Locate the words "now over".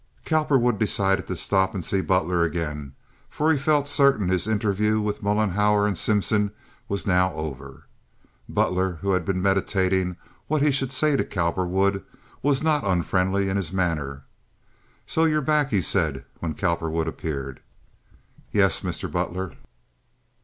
7.05-7.85